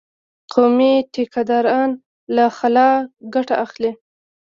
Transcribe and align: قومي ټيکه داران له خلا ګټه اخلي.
قومي 0.53 0.93
ټيکه 1.13 1.41
داران 1.49 1.89
له 2.35 2.45
خلا 2.57 2.89
ګټه 3.33 3.55
اخلي. 3.65 3.91